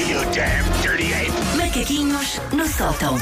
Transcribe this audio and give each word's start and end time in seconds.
you 0.00 0.20
damn 0.32 0.64
dirty 0.82 1.12
ape! 1.12 1.32
Macaquinhos 1.56 2.40
no 2.52 2.66
sótão. 2.68 3.16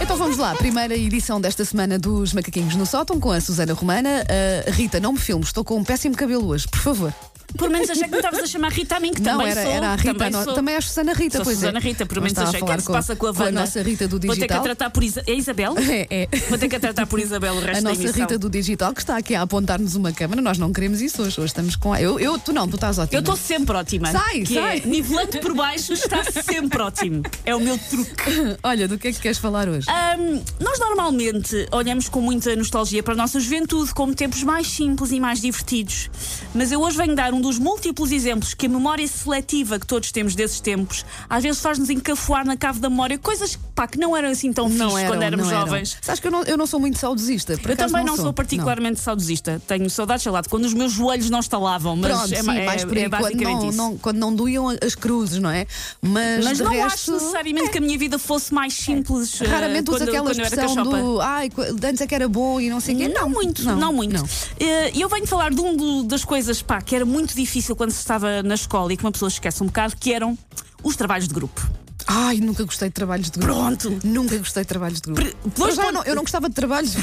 Então 0.00 0.16
vamos 0.16 0.38
lá, 0.38 0.54
primeira 0.54 0.94
edição 0.94 1.40
desta 1.40 1.64
semana 1.64 1.98
dos 1.98 2.32
Macaquinhos 2.32 2.74
no 2.76 2.86
Sótão 2.86 3.18
com 3.18 3.30
a 3.30 3.40
Susana 3.40 3.72
Romana. 3.74 4.24
Uh, 4.24 4.70
Rita, 4.70 5.00
não 5.00 5.12
me 5.12 5.18
filmes, 5.18 5.48
estou 5.48 5.64
com 5.64 5.76
um 5.76 5.84
péssimo 5.84 6.14
cabelo 6.14 6.48
hoje, 6.48 6.66
por 6.68 6.80
favor. 6.80 7.14
Por 7.56 7.70
menos 7.70 7.88
achei 7.88 8.04
que 8.04 8.10
me 8.10 8.16
estavas 8.16 8.40
a 8.40 8.46
chamar 8.46 8.72
Rita 8.72 8.96
a 8.96 9.00
mim, 9.00 9.12
que 9.12 9.22
não, 9.22 9.32
também 9.38 9.50
era, 9.50 9.62
sou. 9.62 9.70
era 9.72 9.88
a 9.88 9.96
Rita, 9.96 10.14
também, 10.14 10.44
sou. 10.44 10.54
também 10.54 10.74
é 10.74 10.78
a 10.78 10.80
Susana 10.82 11.12
Rita, 11.12 11.36
Sou 11.38 11.44
pois 11.44 11.56
Susana 11.58 11.78
é. 11.78 11.80
Rita, 11.80 12.06
por 12.06 12.20
menos 12.20 12.38
achei. 12.38 12.60
O 12.60 12.66
que 12.66 12.72
é 12.72 12.76
que 12.76 12.82
se 12.82 12.92
passa 12.92 13.16
com 13.16 13.26
a 13.26 13.34
com 13.34 13.42
a 13.42 13.46
Wanda? 13.46 13.60
nossa 13.60 13.82
Rita 13.82 14.06
do 14.08 14.12
Vou 14.12 14.20
ter 14.20 14.26
que 14.28 14.34
digital. 14.34 14.58
a 14.58 14.62
tratar 14.62 14.90
por 14.90 15.02
Isa... 15.04 15.22
É 15.26 15.32
Isabel? 15.34 15.74
É, 15.88 16.06
é. 16.10 16.28
Vou 16.48 16.58
ter 16.58 16.68
que 16.68 16.76
a 16.76 16.80
tratar 16.80 17.06
por 17.06 17.18
Isabel 17.20 17.54
o 17.54 17.60
resto 17.60 17.86
A 17.86 17.94
nossa. 17.94 18.10
Rita 18.12 18.36
do 18.38 18.50
digital 18.50 18.92
que 18.92 19.00
está 19.00 19.16
aqui 19.16 19.34
a 19.34 19.42
apontar-nos 19.42 19.94
uma 19.94 20.12
câmara, 20.12 20.42
nós 20.42 20.58
não 20.58 20.72
queremos 20.72 21.00
isso 21.00 21.22
hoje. 21.22 21.40
Hoje 21.40 21.46
estamos 21.46 21.76
com. 21.76 21.92
a- 21.92 22.00
Eu, 22.00 22.18
eu 22.20 22.38
tu 22.38 22.52
não, 22.52 22.66
tu 22.68 22.74
estás 22.74 22.98
ótima. 22.98 23.16
Eu 23.16 23.20
estou 23.20 23.36
sempre 23.36 23.76
ótima. 23.76 24.10
Sai, 24.12 24.40
que 24.42 24.54
sai. 24.54 24.78
É, 24.84 24.86
nivelando 24.86 25.38
por 25.38 25.54
baixo 25.54 25.92
está 25.92 26.22
sempre 26.24 26.82
ótimo. 26.82 27.22
É 27.44 27.54
o 27.54 27.60
meu 27.60 27.78
truque. 27.78 28.56
Olha, 28.62 28.86
do 28.88 28.98
que 28.98 29.08
é 29.08 29.12
que 29.12 29.20
queres 29.20 29.38
falar 29.38 29.68
hoje? 29.68 29.86
Ahm, 29.88 30.40
nós 30.60 30.78
normalmente 30.78 31.66
olhamos 31.72 32.08
com 32.08 32.20
muita 32.20 32.54
nostalgia 32.56 33.02
para 33.02 33.14
a 33.14 33.16
nossa 33.16 33.38
juventude 33.40 33.94
como 33.94 34.14
tempos 34.14 34.42
mais 34.42 34.66
simples 34.66 35.12
e 35.12 35.20
mais 35.20 35.40
divertidos. 35.40 36.10
Mas 36.54 36.72
eu 36.72 36.80
hoje 36.82 36.96
venho 36.96 37.14
dar 37.14 37.32
um 37.36 37.40
dos 37.40 37.58
múltiplos 37.58 38.10
exemplos 38.12 38.54
que 38.54 38.66
a 38.66 38.68
memória 38.68 39.06
seletiva 39.06 39.78
que 39.78 39.86
todos 39.86 40.10
temos 40.10 40.34
desses 40.34 40.60
tempos 40.60 41.04
às 41.28 41.42
vezes 41.42 41.60
faz-nos 41.60 41.90
encafuar 41.90 42.44
na 42.46 42.56
cave 42.56 42.78
da 42.80 42.88
memória 42.88 43.18
coisas 43.18 43.58
pá, 43.74 43.86
que 43.86 43.98
não 43.98 44.16
eram 44.16 44.30
assim 44.30 44.52
tão 44.52 44.68
não 44.68 44.96
eram, 44.96 45.10
quando 45.10 45.22
éramos 45.22 45.46
não 45.46 45.52
eram. 45.52 45.66
jovens. 45.66 45.96
Sabes 46.00 46.20
que 46.20 46.26
eu 46.26 46.30
não, 46.30 46.42
eu 46.44 46.56
não 46.56 46.66
sou 46.66 46.80
muito 46.80 46.98
saudosista. 46.98 47.56
por 47.58 47.70
Eu 47.70 47.76
também 47.76 48.04
não, 48.04 48.16
sou, 48.16 48.24
sou 48.26 48.32
particularmente 48.32 49.00
saudosista. 49.00 49.60
Tenho 49.66 49.88
saudades, 49.90 50.22
sei 50.22 50.32
lá, 50.32 50.40
de 50.40 50.48
quando 50.48 50.64
os 50.64 50.72
meus 50.74 50.92
joelhos 50.92 51.28
não 51.30 51.40
estalavam, 51.40 51.94
mas 51.96 52.10
Pronto, 52.12 52.34
é, 52.34 52.42
sim, 52.42 52.50
é- 52.58 52.64
mais 52.66 52.84
por 52.84 52.96
aí, 52.96 53.04
é 53.04 53.08
quando, 53.08 53.20
basicamente 53.22 53.60
não, 53.60 53.68
isso. 53.68 53.76
não- 53.78 53.96
quando 53.98 54.16
não 54.16 54.34
doíam 54.34 54.68
as 54.84 54.94
cruzes, 54.94 55.38
não 55.40 55.50
é? 55.50 55.66
Mas, 56.00 56.44
Mas 56.44 56.58
não 56.60 56.70
resto, 56.72 56.86
acho 56.94 57.12
necessariamente 57.12 57.70
que 57.70 57.78
a 57.78 57.80
minha 57.80 57.98
vida 57.98 58.18
fosse 58.18 58.52
mais 58.54 58.72
simples. 58.74 59.40
eh, 59.40 59.46
Raramente 59.46 59.90
usa 59.90 59.98
quando, 60.06 60.08
aquela 60.08 60.32
expressão 60.32 60.74
do 60.84 61.20
ai, 61.20 61.50
antes 61.84 62.00
é 62.00 62.06
que 62.06 62.14
era 62.14 62.28
bom 62.28 62.60
e 62.60 62.70
não 62.70 62.80
sei 62.80 62.94
o 62.94 62.98
quê. 62.98 63.08
Não, 63.08 63.28
muito, 63.28 63.62
não, 63.64 63.92
muito. 63.92 64.24
Eh, 64.58 64.92
Eu 64.96 65.08
venho 65.08 65.26
falar 65.26 65.50
de 65.52 65.60
um 65.60 65.76
do- 65.76 66.02
das 66.04 66.24
coisas 66.24 66.62
pá, 66.62 66.80
que 66.80 66.94
era 66.94 67.04
muito 67.04 67.25
difícil 67.34 67.74
quando 67.76 67.90
se 67.90 67.98
estava 67.98 68.42
na 68.42 68.54
escola 68.54 68.92
e 68.92 68.96
que 68.96 69.04
uma 69.04 69.12
pessoa 69.12 69.28
esquece 69.28 69.62
um 69.62 69.66
bocado, 69.66 69.96
que 69.96 70.12
eram 70.12 70.36
os 70.82 70.94
trabalhos 70.96 71.26
de 71.28 71.34
grupo. 71.34 71.60
Ai, 72.08 72.36
nunca 72.38 72.62
gostei 72.64 72.88
de 72.88 72.94
trabalhos 72.94 73.30
de 73.30 73.38
grupo. 73.40 73.52
Pronto. 73.54 73.98
Nunca 74.04 74.38
gostei 74.38 74.62
de 74.62 74.68
trabalhos 74.68 75.00
de 75.00 75.10
grupo. 75.10 75.20
Pre- 75.22 75.50
Para 75.50 75.72
já, 75.74 75.86
eu, 75.86 75.92
não, 75.92 76.04
eu 76.04 76.14
não 76.14 76.22
gostava 76.22 76.48
de 76.48 76.54
trabalhos 76.54 76.92
de 76.92 76.98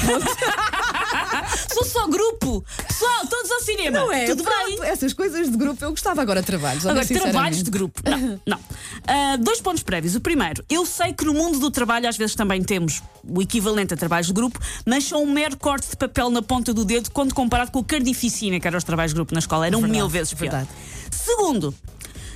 só 2.04 2.08
grupo! 2.08 2.64
Pessoal, 2.86 3.26
todos 3.28 3.50
ao 3.50 3.60
cinema! 3.60 3.98
Não 3.98 4.12
é? 4.12 4.26
Tudo 4.26 4.42
Pronto, 4.42 4.80
bem? 4.80 4.88
Essas 4.88 5.12
coisas 5.12 5.50
de 5.50 5.56
grupo 5.56 5.82
eu 5.84 5.90
gostava 5.90 6.20
agora 6.22 6.40
de 6.40 6.46
trabalhos. 6.46 6.86
Agora, 6.86 7.06
trabalhos 7.06 7.62
de 7.62 7.70
grupo. 7.70 8.00
Não, 8.04 8.40
não. 8.46 8.58
Ah, 9.06 9.36
dois 9.38 9.60
pontos 9.60 9.82
prévios. 9.82 10.14
O 10.14 10.20
primeiro, 10.20 10.64
eu 10.68 10.84
sei 10.86 11.12
que 11.12 11.24
no 11.24 11.34
mundo 11.34 11.58
do 11.58 11.70
trabalho 11.70 12.08
às 12.08 12.16
vezes 12.16 12.34
também 12.34 12.62
temos 12.62 13.02
o 13.26 13.40
equivalente 13.40 13.94
a 13.94 13.96
trabalhos 13.96 14.26
de 14.26 14.32
grupo, 14.32 14.58
mas 14.86 15.04
são 15.04 15.22
um 15.22 15.30
mero 15.30 15.56
corte 15.56 15.88
de 15.90 15.96
papel 15.96 16.30
na 16.30 16.42
ponta 16.42 16.72
do 16.74 16.84
dedo 16.84 17.10
quando 17.10 17.34
comparado 17.34 17.70
com 17.70 17.80
a 17.80 17.84
carnificina 17.84 18.60
que 18.60 18.66
eram 18.66 18.78
os 18.78 18.84
trabalhos 18.84 19.12
de 19.12 19.16
grupo 19.16 19.32
na 19.34 19.40
escola. 19.40 19.66
Eram 19.66 19.80
Verdade, 19.80 19.98
mil 19.98 20.08
vezes 20.08 20.34
pior. 20.34 20.50
verdade. 20.50 20.68
Segundo, 21.10 21.74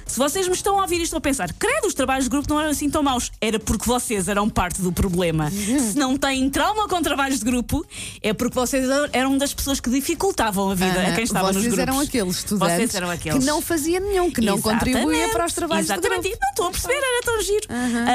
se 0.08 0.18
vocês 0.18 0.48
me 0.48 0.54
estão 0.54 0.78
a 0.78 0.82
ouvir 0.82 0.98
e 0.98 1.02
estão 1.02 1.18
a 1.18 1.20
pensar, 1.20 1.52
credo, 1.52 1.86
os 1.86 1.94
trabalhos 1.94 2.24
de 2.24 2.30
grupo 2.30 2.48
não 2.48 2.60
eram 2.60 2.70
assim 2.70 2.88
tão 2.90 3.02
maus, 3.02 3.30
era 3.40 3.58
porque 3.58 3.86
vocês 3.86 4.26
eram 4.28 4.48
parte 4.48 4.80
do 4.82 4.90
problema. 4.92 5.50
Se 5.50 5.96
não 5.96 6.16
têm 6.16 6.48
trauma 6.50 6.88
com 6.88 7.00
trabalhos 7.02 7.38
de 7.40 7.44
grupo, 7.44 7.84
é 8.22 8.32
porque 8.32 8.54
vocês 8.54 8.86
eram 9.12 9.36
das 9.38 9.52
pessoas 9.54 9.78
que 9.80 9.90
dificultavam 9.90 10.70
a 10.70 10.74
vida 10.74 11.00
a 11.00 11.08
Ah, 11.08 11.12
quem 11.14 11.24
estava 11.24 11.48
nos 11.52 11.56
vocês 11.62 11.74
grupos. 11.74 11.78
eram 11.94 12.00
aqueles 12.00 12.36
estudantes 12.38 12.74
Vocês 12.76 12.94
eram 12.94 13.10
aqueles. 13.10 13.38
que 13.38 13.44
não 13.44 13.60
fazia 13.60 14.00
nenhum, 14.00 14.30
que 14.30 14.40
não 14.40 14.60
contribuía 14.60 15.28
para 15.28 15.44
os 15.46 15.52
trabalhos 15.52 15.86
Exatamente. 15.86 16.22
de 16.22 16.28
grupo. 16.30 16.38
Não 16.42 16.48
estou 16.50 16.66
a 16.66 16.70
perceber, 16.70 16.94
era 16.94 17.22
tão 17.24 17.42
giro. 17.42 17.66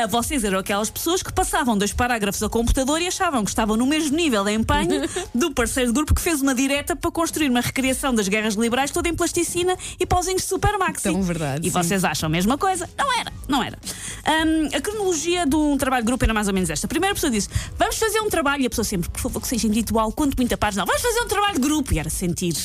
Ah, 0.03 0.07
vocês 0.07 0.43
eram 0.43 0.59
aquelas 0.59 0.89
pessoas 0.89 1.21
que 1.23 1.31
passavam 1.31 1.77
dois 1.77 1.93
parágrafos 1.93 2.41
ao 2.41 2.49
computador 2.49 3.01
e 3.01 3.07
achavam 3.07 3.43
que 3.43 3.49
estavam 3.51 3.77
no 3.77 3.85
mesmo 3.85 4.15
nível 4.17 4.43
de 4.43 4.51
empenho 4.53 5.01
do 5.33 5.51
parceiro 5.51 5.89
de 5.89 5.93
grupo 5.95 6.13
que 6.15 6.21
fez 6.21 6.41
uma 6.41 6.53
direta 6.55 6.95
para 6.95 7.11
construir 7.11 7.49
uma 7.49 7.61
recriação 7.61 8.13
das 8.13 8.27
guerras 8.27 8.55
liberais 8.55 8.91
toda 8.91 9.07
em 9.09 9.13
plasticina 9.15 9.77
e 9.99 10.05
pauzinhos 10.05 10.41
de 10.43 10.47
Supermaxi. 10.47 11.03
Tão 11.03 11.21
verdade, 11.21 11.67
E. 11.67 11.71
vocês 11.83 12.03
acham 12.03 12.27
a 12.27 12.29
mesma 12.29 12.57
coisa? 12.57 12.89
Não 12.97 13.19
era, 13.19 13.31
não 13.47 13.63
era. 13.63 13.77
Ahm, 14.25 14.69
a 14.75 14.81
cronologia 14.81 15.45
de 15.45 15.55
um 15.55 15.77
trabalho 15.77 16.03
de 16.03 16.07
grupo 16.07 16.23
era 16.23 16.33
mais 16.33 16.47
ou 16.47 16.53
menos 16.53 16.69
esta. 16.69 16.87
A 16.87 16.89
primeira 16.89 17.13
pessoa 17.13 17.29
disse: 17.31 17.49
Vamos 17.77 17.97
fazer 17.97 18.19
um 18.21 18.29
trabalho. 18.29 18.63
E 18.63 18.65
a 18.65 18.69
pessoa 18.69 18.85
sempre, 18.85 19.09
por 19.09 19.19
favor, 19.21 19.41
que 19.41 19.47
seja 19.47 19.67
individual, 19.67 20.11
quanto 20.11 20.35
muita. 20.37 20.57
Não, 20.75 20.85
vamos 20.85 21.01
fazer 21.01 21.21
um 21.21 21.27
trabalho 21.27 21.55
de 21.55 21.61
grupo. 21.61 21.93
E 21.93 21.99
era 21.99 22.09
sentir 22.09 22.55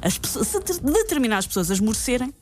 as 0.00 0.18
pessoas, 0.18 0.48
se 0.48 0.58
de- 0.60 0.80
determinadas 0.80 1.46
pessoas 1.46 1.70
a 1.70 1.74
esmorecerem. 1.74 2.32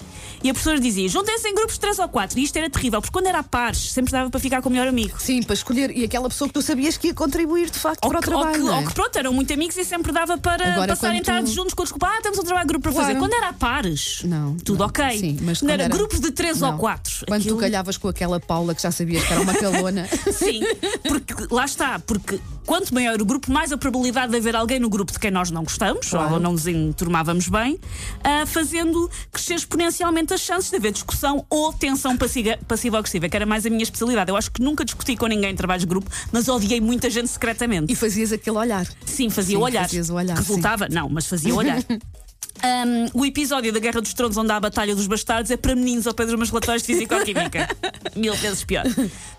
E 0.43 0.51
a 0.51 0.53
professora 0.55 0.81
dizia: 0.81 1.09
juntem-se 1.09 1.47
em 1.49 1.55
grupos 1.55 1.75
de 1.75 1.81
3 1.81 1.99
ou 1.99 2.09
4. 2.09 2.39
E 2.39 2.43
isto 2.45 2.57
era 2.57 2.71
terrível, 2.71 3.01
porque 3.01 3.13
quando 3.13 3.27
era 3.27 3.41
a 3.41 3.43
pares, 3.43 3.93
sempre 3.93 4.11
dava 4.13 4.31
para 4.31 4.41
ficar 4.41 4.63
com 4.63 4.69
o 4.69 4.73
melhor 4.73 4.89
amigo. 4.89 5.15
Sim, 5.21 5.43
para 5.43 5.55
escolher. 5.55 5.91
E 5.97 6.05
aquela 6.05 6.29
pessoa 6.29 6.49
que 6.49 6.55
tu 6.55 6.63
sabias 6.63 6.97
que 6.97 7.09
ia 7.09 7.15
contribuir 7.15 7.71
de 7.71 7.79
facto 7.79 8.05
Ou 8.05 8.11
para 8.11 8.19
o 8.19 8.23
que, 8.23 8.31
ou 8.31 8.37
trabalho. 8.41 8.59
que- 8.63 8.67
não 8.67 8.75
é? 8.75 8.81
ou 8.81 8.87
que, 8.87 8.95
pronto, 8.95 9.17
eram 9.17 9.33
muito 9.33 9.53
amigos 9.53 9.77
e 9.77 9.85
sempre 9.85 10.13
dava 10.13 10.39
para 10.39 10.73
Agora, 10.73 10.89
passarem 10.89 11.19
quando 11.21 11.27
tardes 11.27 11.53
tu- 11.53 11.57
juntos 11.57 11.75
com 11.75 11.83
desculpa: 11.83 12.07
ah, 12.07 12.21
temos 12.23 12.39
um 12.39 12.43
trabalho 12.43 12.67
de 12.67 12.73
grupo 12.73 12.83
para 12.85 12.93
fazer. 12.93 13.15
Claro. 13.17 13.19
Quando 13.21 13.35
era 13.35 13.49
a 13.49 13.53
pares, 13.53 14.23
Não, 14.25 14.57
tudo 14.57 14.79
não. 14.79 14.87
ok. 14.87 15.19
Sim, 15.19 15.39
mas 15.43 15.59
quando 15.61 15.71
era, 15.71 15.83
era- 15.85 15.95
grupos 15.95 16.21
de 16.21 16.31
3 16.31 16.61
Não. 16.61 16.73
ou 16.73 16.79
4. 16.79 17.27
Quando 17.27 17.45
tu 17.47 17.57
calhavas 17.57 17.97
com 17.99 18.09
aquela 18.09 18.41
Paula 18.41 18.75
que 18.75 18.83
já 18.83 18.91
sabias 18.91 19.23
que 19.25 19.33
era 19.33 19.43
uma 19.43 19.55
calona. 19.55 20.09
Sim, 20.33 20.61
porque 21.07 21.35
lá 21.51 21.65
está, 21.65 21.99
porque 21.99 22.41
quanto 22.65 22.95
maior 22.95 23.21
o 23.21 23.25
grupo, 23.25 23.51
mais 23.53 23.73
a 23.73 23.77
probabilidade 23.77 24.31
de 24.33 24.39
haver 24.39 24.55
alguém 24.57 24.79
no 24.79 24.89
grupo 24.89 25.13
de 25.13 25.19
quem 25.19 25.31
nós 25.31 25.51
não 25.51 25.65
gostamos 25.65 26.09
Claro. 26.09 26.35
ou 26.35 26.41
não 26.41 26.53
nos 26.53 26.67
enturmávamos 26.67 27.49
bem, 27.49 27.79
ah, 28.23 28.47
fazendo 28.47 29.11
crescer 29.33 29.55
exponencialmente 29.55 30.30
as 30.33 30.41
chances 30.41 30.71
de 30.71 30.77
haver 30.77 30.93
discussão 30.93 31.45
ou 31.51 31.73
tensão 31.73 32.17
passiva- 32.17 32.59
passiva-agressiva, 32.69 33.29
que 33.29 33.37
era 33.37 33.47
mais 33.47 33.65
a 33.67 33.71
minha 33.71 33.83
especialidade. 33.83 34.31
Eu 34.31 34.37
acho 34.37 34.51
que 34.51 34.63
nunca 34.63 34.85
discuti 34.85 35.17
com 35.17 35.27
ninguém 35.27 35.51
em 35.53 35.57
trabalhos 35.57 35.83
de 35.83 35.87
grupo, 35.89 36.11
mas 36.33 36.49
odiei 36.49 36.81
muita 36.81 37.09
gente 37.11 37.29
secretamente. 37.29 37.93
e 37.93 37.97
fazias 37.97 38.33
aquele 38.33 38.57
olhar. 38.57 38.87
Sim, 39.05 39.29
fazia 39.31 39.57
Sim, 39.57 39.61
o 39.63 39.65
olhar. 39.65 39.83
fazias 39.83 40.11
o 40.11 40.15
olhar, 40.15 40.37
Resultava? 40.37 40.89
Não, 40.89 41.09
mas 41.09 41.27
fazia 41.27 41.55
o 41.55 41.57
olhar. 41.59 41.83
Um, 42.63 43.21
o 43.21 43.25
episódio 43.25 43.73
da 43.73 43.79
Guerra 43.79 44.01
dos 44.01 44.13
Tronos, 44.13 44.37
onde 44.37 44.53
há 44.53 44.57
a 44.57 44.61
Batalha 44.61 44.95
dos 44.95 45.07
Bastardos, 45.07 45.51
é 45.51 45.57
para 45.57 45.75
meninos 45.75 46.07
ao 46.07 46.15
pé 46.15 46.27
dos 46.27 46.35
meus 46.35 46.51
relatórios 46.51 46.83
de 46.83 46.93
Físico-Química. 46.93 47.69
Mil 48.15 48.35
vezes 48.35 48.65
pior. 48.65 48.85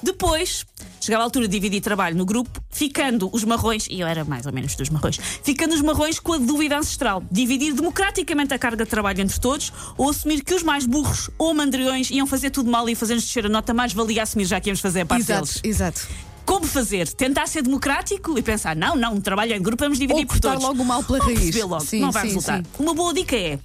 Depois, 0.02 0.66
chegava 1.00 1.24
a 1.24 1.26
altura 1.26 1.48
de 1.48 1.52
dividir 1.52 1.82
trabalho 1.82 2.16
no 2.16 2.26
grupo, 2.26 2.62
ficando 2.70 3.30
os 3.32 3.44
marrões, 3.44 3.88
e 3.90 4.00
eu 4.00 4.08
era 4.08 4.26
mais 4.26 4.46
ou 4.46 4.52
menos 4.52 4.76
dos 4.76 4.90
marrões, 4.90 5.20
ficando 5.44 5.76
os 5.76 5.82
marrões 5.82 6.20
com 6.20 6.34
a 6.34 6.38
dúvida 6.38 6.78
ancestral: 6.78 7.24
dividir 7.32 7.74
democraticamente 7.74 8.54
a 8.54 8.60
carga 8.60 8.84
de 8.84 8.90
trabalho 8.90 9.22
entre 9.22 9.40
todos, 9.40 9.72
ou 9.98 10.10
assumir 10.10 10.44
que 10.44 10.54
os 10.54 10.64
mais 10.64 10.86
burros 10.86 11.30
ou 11.38 11.54
mandriões 11.54 12.10
iam 12.10 12.26
fazer 12.26 12.50
tudo 12.50 12.72
mal 12.72 12.90
e 12.90 12.96
fazer-nos 12.96 13.24
descer 13.24 13.46
a 13.46 13.50
nota, 13.50 13.74
mais 13.74 13.94
valia 13.94 14.24
assumir 14.24 14.46
já 14.46 14.60
que 14.60 14.70
íamos 14.70 14.80
fazer 14.82 15.02
a 15.02 15.06
parte 15.06 15.22
Exato, 15.22 15.46
deles. 15.46 15.62
exato. 15.64 16.08
Como 16.46 16.66
fazer? 16.66 17.08
Tentar 17.14 17.48
ser 17.48 17.62
democrático 17.62 18.38
e 18.38 18.42
pensar, 18.42 18.76
não, 18.76 18.96
não, 18.96 19.14
um 19.16 19.22
trabalho 19.22 19.54
de 19.54 19.60
grupo, 19.60 19.84
vamos 19.84 19.98
dividir 19.98 20.22
Ou 20.24 20.28
por 20.28 20.40
todos. 20.40 20.64
logo 20.64 20.82
o 20.82 20.86
mal 20.86 21.04
pela 21.04 21.20
Ou 21.20 21.26
raiz. 21.26 21.56
logo, 21.64 21.80
Sim, 21.82 22.02
não 22.02 22.12
vai 22.12 22.24
sim, 22.24 22.28
resultar. 22.30 22.58
sim. 22.58 22.64
Uma 22.80 22.94
boa 22.94 23.14
dica 23.14 23.36
é. 23.36 23.60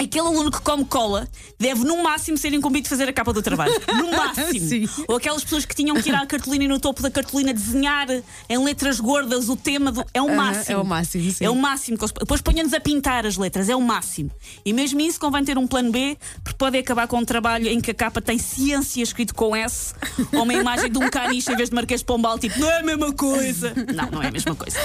Aquele 0.00 0.26
aluno 0.26 0.50
que 0.50 0.62
come 0.62 0.82
cola 0.86 1.28
deve, 1.58 1.84
no 1.84 2.02
máximo, 2.02 2.38
ser 2.38 2.54
incumbido 2.54 2.84
de 2.84 2.88
fazer 2.88 3.06
a 3.06 3.12
capa 3.12 3.34
do 3.34 3.42
trabalho. 3.42 3.74
No 3.96 4.10
máximo. 4.16 4.66
Sim. 4.66 4.88
Ou 5.06 5.16
aquelas 5.16 5.44
pessoas 5.44 5.66
que 5.66 5.74
tinham 5.74 5.94
que 6.00 6.08
ir 6.08 6.14
à 6.14 6.24
cartolina 6.24 6.64
e 6.64 6.68
no 6.68 6.80
topo 6.80 7.02
da 7.02 7.10
cartolina 7.10 7.52
desenhar 7.52 8.06
em 8.48 8.58
letras 8.64 8.98
gordas 8.98 9.50
o 9.50 9.56
tema 9.56 9.92
do. 9.92 10.02
É 10.14 10.22
o 10.22 10.34
máximo. 10.34 10.78
é 10.78 10.80
o 10.80 10.84
máximo, 10.84 11.30
sim. 11.30 11.44
É 11.44 11.50
o 11.50 11.54
máximo. 11.54 11.98
Depois 12.18 12.40
ponham-nos 12.40 12.72
a 12.72 12.80
pintar 12.80 13.26
as 13.26 13.36
letras, 13.36 13.68
é 13.68 13.76
o 13.76 13.80
máximo. 13.82 14.30
E 14.64 14.72
mesmo 14.72 14.98
isso 15.02 15.20
convém 15.20 15.44
ter 15.44 15.58
um 15.58 15.66
plano 15.66 15.90
B, 15.90 16.16
porque 16.42 16.56
pode 16.56 16.78
acabar 16.78 17.06
com 17.06 17.18
um 17.18 17.24
trabalho 17.24 17.68
em 17.68 17.78
que 17.78 17.90
a 17.90 17.94
capa 17.94 18.22
tem 18.22 18.38
ciência 18.38 19.02
escrito 19.02 19.34
com 19.34 19.54
S, 19.54 19.94
ou 20.32 20.44
uma 20.44 20.54
imagem 20.54 20.90
de 20.90 20.96
um 20.96 21.10
caniche 21.10 21.52
em 21.52 21.56
vez 21.56 21.68
de 21.68 21.74
Marquês 21.74 22.00
de 22.00 22.06
Pombal, 22.06 22.38
tipo, 22.38 22.58
não 22.58 22.70
é 22.70 22.78
a 22.78 22.82
mesma 22.82 23.12
coisa. 23.12 23.74
Não, 23.94 24.10
não 24.10 24.22
é 24.22 24.28
a 24.28 24.30
mesma 24.30 24.54
coisa. 24.54 24.78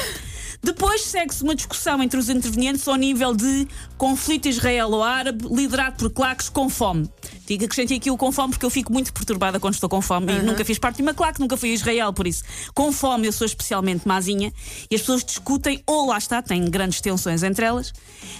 Depois 0.65 1.03
segue-se 1.03 1.43
uma 1.43 1.53
discussão 1.53 2.01
entre 2.01 2.19
os 2.19 2.27
intervenientes 2.27 2.87
ao 2.87 2.95
nível 2.95 3.35
de 3.35 3.67
conflito 3.99 4.47
israelo-árabe 4.47 5.47
liderado 5.47 5.95
por 5.95 6.09
claques 6.09 6.49
com 6.49 6.67
fome. 6.67 7.07
Digo 7.45 7.59
que 7.59 7.65
acrescentei 7.65 7.97
aqui 7.97 8.09
o 8.09 8.17
com 8.17 8.31
fome 8.31 8.49
porque 8.49 8.65
eu 8.65 8.69
fico 8.71 8.91
muito 8.91 9.13
perturbada 9.13 9.59
quando 9.59 9.75
estou 9.75 9.87
com 9.87 10.01
fome. 10.01 10.33
E 10.33 10.41
nunca 10.41 10.65
fiz 10.65 10.79
parte 10.79 10.95
de 10.95 11.03
uma 11.03 11.13
claque, 11.13 11.39
nunca 11.39 11.55
fui 11.55 11.69
a 11.69 11.73
Israel, 11.75 12.11
por 12.11 12.25
isso. 12.25 12.43
Com 12.73 12.91
fome 12.91 13.27
eu 13.27 13.31
sou 13.31 13.45
especialmente 13.45 14.07
mazinha 14.07 14.51
e 14.89 14.95
as 14.95 15.01
pessoas 15.01 15.23
discutem, 15.23 15.83
ou 15.85 16.07
lá 16.07 16.17
está, 16.17 16.41
têm 16.41 16.67
grandes 16.67 16.99
tensões 16.99 17.43
entre 17.43 17.63
elas. 17.63 17.93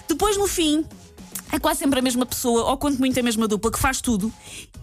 Depois, 0.07 0.35
no 0.35 0.47
fim, 0.47 0.83
é 1.51 1.59
quase 1.59 1.79
sempre 1.79 1.99
a 1.99 2.01
mesma 2.01 2.25
pessoa, 2.25 2.63
ou 2.65 2.77
quanto 2.77 2.99
muito 2.99 3.19
a 3.19 3.23
mesma 3.23 3.47
dupla, 3.47 3.71
que 3.71 3.79
faz 3.79 4.01
tudo. 4.01 4.31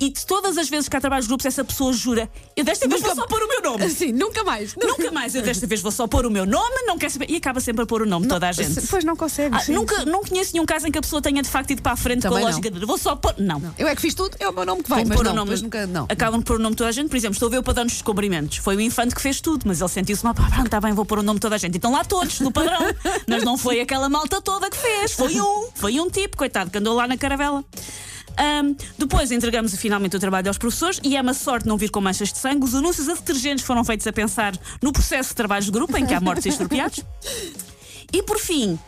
E 0.00 0.10
de 0.10 0.26
todas 0.26 0.58
as 0.58 0.68
vezes 0.68 0.88
que 0.88 0.96
há 0.96 1.00
trabalhos 1.00 1.26
grupos, 1.26 1.46
essa 1.46 1.64
pessoa 1.64 1.92
jura: 1.92 2.30
Eu 2.56 2.64
desta 2.64 2.88
vez 2.88 3.00
vou 3.00 3.14
só 3.14 3.26
pôr 3.26 3.42
o 3.42 3.48
meu 3.48 3.62
nome. 3.62 3.84
Assim, 3.92 4.12
nunca 4.12 4.42
mais. 4.42 4.74
Nunca 4.74 5.10
mais, 5.10 5.34
eu 5.34 5.42
desta 5.42 5.66
vez 5.66 5.80
vou 5.80 5.92
só 5.92 6.06
pôr 6.06 6.26
o 6.26 6.30
meu 6.30 6.46
nome, 6.46 6.82
não 6.86 6.98
quer 6.98 7.10
saber. 7.10 7.30
E 7.30 7.36
acaba 7.36 7.60
sempre 7.60 7.82
a 7.82 7.86
pôr 7.86 8.02
o 8.02 8.06
nome 8.06 8.24
de 8.24 8.28
toda 8.28 8.48
a 8.48 8.52
gente. 8.52 8.86
Pois 8.88 9.04
não 9.04 9.16
consegues. 9.16 9.58
Ah, 9.58 9.64
sim. 9.64 9.72
nunca, 9.72 10.04
não 10.04 10.22
conheço 10.22 10.52
nenhum 10.54 10.66
caso 10.66 10.86
em 10.86 10.90
que 10.90 10.98
a 10.98 11.02
pessoa 11.02 11.20
tenha 11.20 11.42
de 11.42 11.48
facto 11.48 11.70
ido 11.70 11.82
para 11.82 11.92
a 11.92 11.96
frente 11.96 12.22
Também 12.22 12.38
com 12.40 12.46
a 12.46 12.50
não. 12.50 12.56
lógica 12.56 12.70
de 12.70 12.86
vou 12.86 12.98
só 12.98 13.14
pôr. 13.14 13.34
Não. 13.38 13.62
Eu 13.78 13.86
é 13.86 13.94
que 13.94 14.02
fiz 14.02 14.14
tudo, 14.14 14.36
é 14.38 14.48
o 14.48 14.52
meu 14.52 14.64
nome 14.64 14.82
que 14.82 14.90
vai, 14.90 15.04
mas 15.04 15.16
pôr 15.16 15.24
não, 15.24 15.32
o 15.32 15.36
nome, 15.36 15.56
nunca, 15.60 15.86
não. 15.86 16.06
Acabam 16.08 16.38
de 16.38 16.44
pôr 16.44 16.56
o 16.56 16.58
nome 16.58 16.74
de 16.74 16.78
toda 16.78 16.90
a 16.90 16.92
gente. 16.92 17.08
Por 17.08 17.16
exemplo, 17.16 17.34
estou 17.34 17.48
a 17.48 17.50
ver 17.50 17.58
o 17.58 17.62
padrão 17.62 17.84
dos 17.84 17.94
descobrimentos. 17.94 18.58
Foi 18.58 18.76
o 18.76 18.80
infante 18.80 19.14
que 19.14 19.20
fez 19.20 19.40
tudo, 19.40 19.64
mas 19.66 19.80
ele 19.80 19.88
sentiu-se 19.88 20.24
mal. 20.24 20.34
Pronto, 20.34 20.66
está 20.66 20.80
bem, 20.80 20.92
vou 20.92 21.04
pôr 21.04 21.18
o 21.18 21.22
nome 21.22 21.38
de 21.38 21.42
toda 21.42 21.54
a 21.54 21.58
gente. 21.58 21.76
Então 21.76 21.92
lá 21.92 22.04
todos, 22.04 22.40
no 22.40 22.50
padrão. 22.50 22.80
mas 23.26 23.44
não 23.44 23.56
foi 23.56 23.80
aquela 23.80 24.08
malta 24.08 24.40
toda 24.40 24.68
que 24.70 24.76
fez. 24.76 25.12
Foi 25.12 25.40
um. 25.40 25.68
Foi 25.74 26.00
um 26.00 26.10
tipo, 26.10 26.36
coitado, 26.36 26.61
que 26.70 26.78
andou 26.78 26.94
lá 26.94 27.06
na 27.06 27.16
caravela. 27.16 27.64
Ahm, 28.36 28.74
depois 28.98 29.30
entregamos 29.30 29.74
finalmente 29.76 30.16
o 30.16 30.20
trabalho 30.20 30.48
aos 30.48 30.58
professores 30.58 31.00
e 31.02 31.16
é 31.16 31.20
uma 31.20 31.34
sorte 31.34 31.66
não 31.68 31.76
vir 31.76 31.90
com 31.90 32.00
manchas 32.00 32.32
de 32.32 32.38
sangue. 32.38 32.64
Os 32.64 32.74
anúncios 32.74 33.08
a 33.08 33.14
detergentes 33.14 33.64
foram 33.64 33.84
feitos 33.84 34.06
a 34.06 34.12
pensar 34.12 34.54
no 34.80 34.92
processo 34.92 35.30
de 35.30 35.36
trabalho 35.36 35.64
de 35.64 35.70
grupo 35.70 35.96
em 35.96 36.06
que 36.06 36.14
há 36.14 36.20
mortes 36.20 36.46
e 36.46 36.48
estropiados. 36.48 37.04
E 38.14 38.22
por 38.22 38.38
fim, 38.38 38.78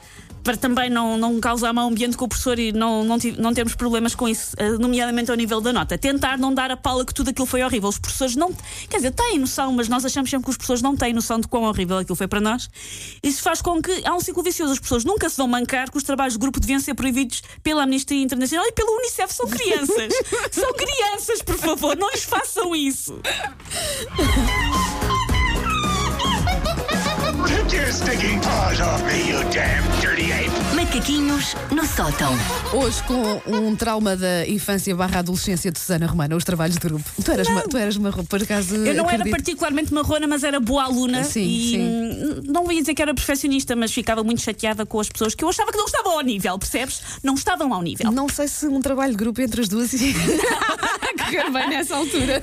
para 0.44 0.56
também 0.58 0.91
não, 0.91 1.17
não 1.17 1.41
causar 1.41 1.73
mau 1.73 1.88
ambiente 1.88 2.17
com 2.17 2.26
o 2.26 2.29
professor 2.29 2.58
e 2.58 2.70
não, 2.70 3.02
não, 3.02 3.17
não 3.38 3.55
termos 3.55 3.75
problemas 3.75 4.14
com 4.14 4.29
isso, 4.29 4.55
eh, 4.58 4.73
nomeadamente 4.73 5.31
ao 5.31 5.37
nível 5.37 5.58
da 5.61 5.73
nota, 5.73 5.96
tentar 5.96 6.37
não 6.38 6.52
dar 6.52 6.70
a 6.70 6.76
pala 6.76 7.05
que 7.05 7.14
tudo 7.14 7.31
aquilo 7.31 7.46
foi 7.46 7.64
horrível. 7.64 7.88
Os 7.88 7.99
professores 7.99 8.37
não. 8.37 8.52
Quer 8.88 8.99
dizer, 8.99 9.11
têm 9.12 9.38
noção, 9.38 9.73
mas 9.73 9.88
nós 9.88 10.05
achamos 10.05 10.29
sempre 10.29 10.44
que 10.44 10.50
os 10.50 10.56
professores 10.56 10.82
não 10.82 10.94
têm 10.94 11.14
noção 11.14 11.41
de 11.41 11.49
quão 11.49 11.64
horrível 11.64 11.96
aquilo 11.96 12.14
foi 12.14 12.29
para 12.29 12.41
nós. 12.41 12.69
Isso 13.23 13.43
faz 13.43 13.62
com 13.62 13.81
que 13.81 14.02
há 14.05 14.14
um 14.14 14.20
ciclo 14.20 14.43
vicioso. 14.43 14.75
As 14.75 14.79
pessoas 14.79 15.05
nunca 15.05 15.31
se 15.31 15.38
vão 15.38 15.49
mancar 15.49 15.91
que 15.91 15.96
os 15.96 16.02
trabalhos 16.02 16.35
de 16.35 16.38
grupo 16.38 16.61
deviam 16.61 16.79
ser 16.79 16.94
proibidos 16.94 17.43
pela 17.62 17.85
Amnistia 17.85 18.23
Internacional 18.23 18.67
e 18.67 18.73
pela 18.73 18.91
Unicef. 18.99 19.32
São 19.32 19.49
crianças. 19.49 20.12
São 20.52 20.73
crianças, 20.75 21.41
por 21.43 21.56
favor, 21.56 21.96
não 21.96 22.11
lhes 22.11 22.25
façam 22.25 22.76
isso. 22.76 23.19
Macaquinhos 30.74 31.56
no 31.72 31.84
sótão. 31.84 32.32
Hoje 32.72 33.02
com 33.02 33.42
um 33.46 33.74
trauma 33.74 34.16
da 34.16 34.46
infância 34.46 34.94
barra 34.94 35.18
adolescência 35.18 35.72
de 35.72 35.78
Susana 35.80 36.06
Romana, 36.06 36.36
os 36.36 36.44
trabalhos 36.44 36.76
de 36.76 36.80
grupo. 36.80 37.04
Tu 37.24 37.32
eras, 37.32 37.48
ma, 37.48 37.62
tu 37.62 37.76
eras 37.76 37.96
marrom, 37.96 38.24
por 38.24 38.40
acaso. 38.40 38.76
Eu 38.76 38.94
não 38.94 39.04
era 39.04 39.16
acredito. 39.16 39.30
particularmente 39.30 39.92
marrona, 39.92 40.28
mas 40.28 40.44
era 40.44 40.60
boa 40.60 40.84
aluna. 40.84 41.24
Sim, 41.24 41.42
e 41.42 41.70
sim. 41.70 42.42
não 42.46 42.70
ia 42.70 42.80
dizer 42.80 42.94
que 42.94 43.02
era 43.02 43.12
perfeccionista, 43.12 43.74
mas 43.74 43.92
ficava 43.92 44.22
muito 44.22 44.40
chateada 44.40 44.86
com 44.86 45.00
as 45.00 45.08
pessoas 45.08 45.34
que 45.34 45.42
eu 45.42 45.48
achava 45.48 45.72
que 45.72 45.78
não 45.78 45.86
estavam 45.86 46.12
ao 46.12 46.20
nível, 46.20 46.56
percebes? 46.58 47.02
Não 47.24 47.34
estavam 47.34 47.74
ao 47.74 47.82
nível. 47.82 48.12
Não 48.12 48.28
sei 48.28 48.46
se 48.46 48.66
um 48.66 48.80
trabalho 48.80 49.12
de 49.12 49.18
grupo 49.18 49.40
entre 49.40 49.62
as 49.62 49.68
duas 49.68 49.92
ia 49.92 50.14
correr 51.18 51.50
bem 51.50 51.68
nessa 51.70 51.96
altura. 51.96 52.40